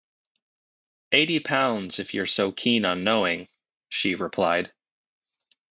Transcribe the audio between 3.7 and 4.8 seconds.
she replied.